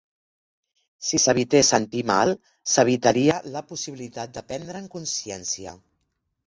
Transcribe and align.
Si 1.09 1.19
s'evités 1.23 1.65
sentir 1.75 2.03
mal, 2.13 2.33
s'evitaria 2.73 3.39
la 3.59 3.65
possibilitat 3.75 4.35
de 4.41 4.49
prendre'n 4.53 4.93
consciència. 4.99 5.81